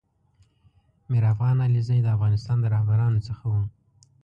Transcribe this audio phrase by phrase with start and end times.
[1.09, 3.53] میر افغان علیزی دافغانستان د رهبرانو څخه و